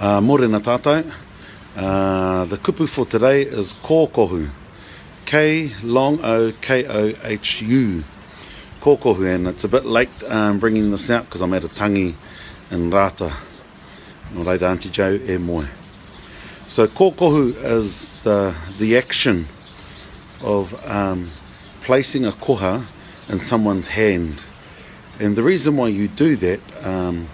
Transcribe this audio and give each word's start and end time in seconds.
Uh, 0.00 0.18
morena 0.18 0.58
tata. 0.60 1.04
Uh, 1.76 2.46
the 2.46 2.56
kupu 2.56 2.88
for 2.88 3.04
today 3.04 3.42
is 3.42 3.74
kokohu. 3.82 4.48
K 5.26 5.72
long 5.82 6.18
O 6.24 6.52
K 6.58 6.86
O 6.88 7.12
H 7.22 7.60
U. 7.60 8.02
Kokohu 8.80 9.26
and 9.34 9.46
it's 9.46 9.64
a 9.64 9.68
bit 9.68 9.84
late 9.84 10.08
um, 10.28 10.58
bringing 10.58 10.90
this 10.90 11.10
out 11.10 11.26
because 11.26 11.42
I'm 11.42 11.52
at 11.52 11.64
a 11.64 11.68
tangi 11.68 12.14
in 12.70 12.88
Rata. 12.88 13.30
No 14.32 14.42
reira, 14.42 14.70
Auntie 14.70 14.88
Jo, 14.88 15.10
e 15.28 15.36
moe. 15.36 15.66
So 16.66 16.86
kokohu 16.86 17.54
is 17.62 18.16
the, 18.22 18.56
the 18.78 18.96
action 18.96 19.48
of 20.42 20.72
um, 20.90 21.28
placing 21.82 22.24
a 22.24 22.30
koha 22.32 22.86
in 23.28 23.40
someone's 23.40 23.88
hand. 23.88 24.42
And 25.18 25.36
the 25.36 25.42
reason 25.42 25.76
why 25.76 25.88
you 25.88 26.08
do 26.08 26.36
that 26.36 26.86
um, 26.86 27.28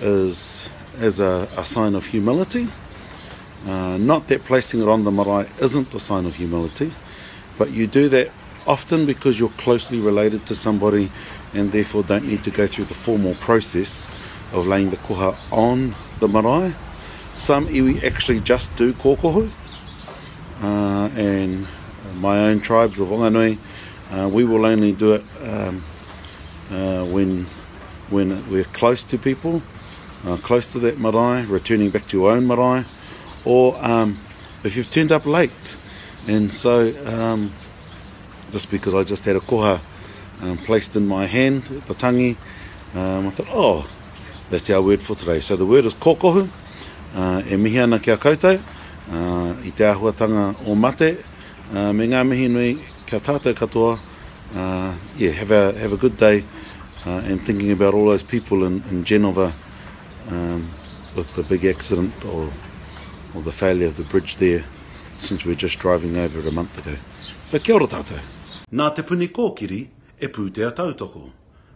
is 0.00 0.70
as 0.98 1.20
a, 1.20 1.48
a 1.56 1.64
sign 1.64 1.94
of 1.94 2.06
humility. 2.06 2.68
Uh, 3.66 3.96
not 3.98 4.26
that 4.28 4.44
placing 4.44 4.80
it 4.82 4.88
on 4.88 5.04
the 5.04 5.10
marae 5.10 5.46
isn't 5.60 5.90
the 5.90 6.00
sign 6.00 6.24
of 6.26 6.36
humility, 6.36 6.92
but 7.58 7.70
you 7.70 7.86
do 7.86 8.08
that 8.08 8.30
often 8.66 9.04
because 9.06 9.38
you're 9.38 9.50
closely 9.50 10.00
related 10.00 10.46
to 10.46 10.54
somebody 10.54 11.10
and 11.54 11.72
therefore 11.72 12.02
don't 12.02 12.26
need 12.26 12.42
to 12.44 12.50
go 12.50 12.66
through 12.66 12.84
the 12.84 12.94
formal 12.94 13.34
process 13.36 14.06
of 14.52 14.66
laying 14.66 14.90
the 14.90 14.96
koha 14.98 15.36
on 15.52 15.94
the 16.20 16.28
marae. 16.28 16.74
Some 17.34 17.66
iwi 17.68 18.02
actually 18.02 18.40
just 18.40 18.74
do 18.76 18.92
kōkohu, 18.94 19.50
uh, 20.62 21.08
and 21.20 21.66
my 22.16 22.38
own 22.48 22.60
tribes 22.60 22.98
of 23.00 23.08
Onganui, 23.08 23.56
uh, 24.10 24.28
we 24.28 24.44
will 24.44 24.66
only 24.66 24.92
do 24.92 25.14
it 25.14 25.24
um, 25.42 25.84
uh, 26.70 27.04
when, 27.06 27.44
when 28.10 28.48
we're 28.50 28.64
close 28.64 29.04
to 29.04 29.16
people 29.18 29.62
uh, 30.26 30.36
close 30.38 30.68
to 30.72 30.78
that 30.80 30.98
marae, 30.98 31.42
returning 31.46 31.90
back 31.90 32.06
to 32.08 32.18
your 32.18 32.32
own 32.32 32.46
marae, 32.46 32.84
or 33.44 33.76
um, 33.84 34.18
if 34.64 34.76
you've 34.76 34.90
turned 34.90 35.12
up 35.12 35.26
late. 35.26 35.76
And 36.28 36.52
so, 36.52 36.92
um, 37.06 37.52
just 38.52 38.70
because 38.70 38.94
I 38.94 39.04
just 39.04 39.24
had 39.24 39.36
a 39.36 39.40
koha 39.40 39.80
um, 40.42 40.58
placed 40.58 40.96
in 40.96 41.06
my 41.06 41.26
hand, 41.26 41.62
the 41.62 41.94
tangi, 41.94 42.36
um, 42.94 43.26
I 43.28 43.30
thought, 43.30 43.46
oh, 43.50 43.88
that's 44.50 44.68
our 44.70 44.82
word 44.82 45.00
for 45.00 45.14
today. 45.14 45.40
So 45.40 45.56
the 45.56 45.64
word 45.66 45.84
is 45.84 45.94
kokohu, 45.94 46.48
uh, 47.14 47.42
e 47.48 47.56
mihi 47.56 47.78
ana 47.78 47.98
kia 47.98 48.16
koutou, 48.16 48.56
uh, 48.58 49.54
i 49.64 49.70
te 49.70 49.84
ahuatanga 49.84 50.66
o 50.68 50.74
mate, 50.74 51.24
uh, 51.72 51.88
um, 51.90 51.96
me 51.96 52.08
ngā 52.08 52.26
mihi 52.28 52.48
nui, 52.48 52.84
kia 53.06 53.20
tātou 53.20 53.54
katoa, 53.54 53.98
uh, 54.54 54.94
yeah, 55.16 55.30
have 55.30 55.50
a, 55.52 55.72
have 55.78 55.92
a 55.92 55.96
good 55.96 56.16
day, 56.16 56.44
uh, 57.06 57.10
and 57.24 57.40
thinking 57.42 57.70
about 57.70 57.94
all 57.94 58.06
those 58.06 58.24
people 58.24 58.64
in, 58.64 58.82
in 58.90 59.04
Genova, 59.04 59.54
um, 60.28 60.68
with 61.14 61.34
the 61.34 61.42
big 61.42 61.64
accident 61.64 62.12
or 62.24 62.50
or 63.34 63.42
the 63.42 63.52
failure 63.52 63.86
of 63.86 63.96
the 63.96 64.02
bridge 64.04 64.36
there 64.36 64.64
since 65.16 65.44
we 65.44 65.52
were 65.52 65.60
just 65.60 65.78
driving 65.78 66.16
over 66.16 66.40
a 66.48 66.52
month 66.52 66.76
ago. 66.78 66.96
So 67.44 67.58
kia 67.58 67.74
ora 67.74 67.86
tātou. 67.86 68.18
Nā 68.72 68.94
Te 68.94 69.02
Puni 69.02 69.28
Kōkiri 69.28 69.86
e 70.20 70.26
pūtea 70.28 70.72
tautoko, 70.72 71.30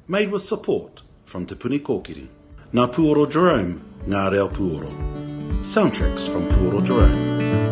made 0.08 0.30
with 0.30 0.42
support 0.42 1.02
from 1.24 1.46
Te 1.46 1.54
Puni 1.54 1.78
Kōkiri. 1.80 2.26
Nā 2.72 2.88
Pūoro 2.92 3.28
Jerome, 3.30 3.80
Ngā 4.06 4.30
Reo 4.32 4.48
Pūoro. 4.48 4.90
Soundtracks 5.62 6.28
from 6.28 6.48
Pūoro 6.48 6.84
Jerome. 6.84 7.62